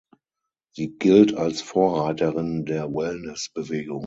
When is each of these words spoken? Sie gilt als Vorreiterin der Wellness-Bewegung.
Sie 0.73 0.97
gilt 0.97 1.35
als 1.35 1.61
Vorreiterin 1.61 2.65
der 2.65 2.89
Wellness-Bewegung. 2.91 3.99